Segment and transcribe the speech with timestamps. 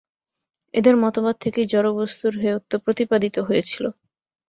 [0.73, 3.85] এদের মতবাদ থেকেই জড়বস্তুর হেয়ত্ব প্রতিপাদিত হয়েছিল।